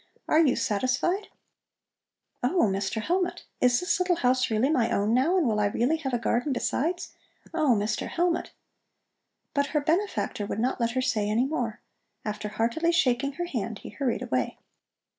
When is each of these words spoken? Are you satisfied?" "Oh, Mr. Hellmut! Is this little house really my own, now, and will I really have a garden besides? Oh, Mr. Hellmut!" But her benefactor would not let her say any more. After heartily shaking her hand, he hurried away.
Are 0.27 0.43
you 0.43 0.55
satisfied?" 0.55 1.27
"Oh, 2.41 2.67
Mr. 2.67 3.03
Hellmut! 3.03 3.43
Is 3.61 3.79
this 3.79 3.99
little 3.99 4.15
house 4.15 4.49
really 4.49 4.71
my 4.71 4.89
own, 4.89 5.13
now, 5.13 5.37
and 5.37 5.45
will 5.47 5.59
I 5.59 5.67
really 5.67 5.97
have 5.97 6.11
a 6.11 6.17
garden 6.17 6.53
besides? 6.53 7.13
Oh, 7.53 7.75
Mr. 7.77 8.07
Hellmut!" 8.09 8.49
But 9.53 9.67
her 9.77 9.79
benefactor 9.81 10.47
would 10.47 10.57
not 10.59 10.79
let 10.79 10.93
her 10.93 11.01
say 11.03 11.29
any 11.29 11.45
more. 11.45 11.81
After 12.25 12.49
heartily 12.49 12.91
shaking 12.91 13.33
her 13.33 13.45
hand, 13.45 13.77
he 13.83 13.89
hurried 13.89 14.23
away. 14.23 14.57